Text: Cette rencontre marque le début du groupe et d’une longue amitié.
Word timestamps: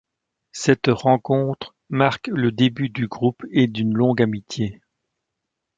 Cette 0.51 0.87
rencontre 0.87 1.75
marque 1.91 2.25
le 2.29 2.51
début 2.51 2.89
du 2.89 3.05
groupe 3.07 3.45
et 3.51 3.67
d’une 3.67 3.93
longue 3.93 4.23
amitié. 4.23 4.81